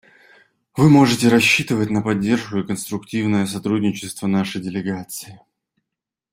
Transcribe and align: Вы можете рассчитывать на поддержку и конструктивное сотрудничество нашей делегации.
Вы 0.75 0.89
можете 0.89 1.27
рассчитывать 1.29 1.91
на 1.91 2.01
поддержку 2.01 2.57
и 2.57 2.65
конструктивное 2.65 3.45
сотрудничество 3.45 4.25
нашей 4.25 4.59
делегации. 4.59 5.39